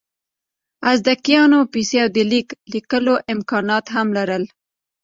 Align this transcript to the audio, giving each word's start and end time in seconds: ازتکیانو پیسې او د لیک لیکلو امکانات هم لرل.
ازتکیانو 0.91 1.59
پیسې 1.73 1.97
او 2.03 2.09
د 2.15 2.17
لیک 2.31 2.47
لیکلو 2.73 3.15
امکانات 3.33 3.85
هم 3.95 4.07
لرل. 4.17 4.43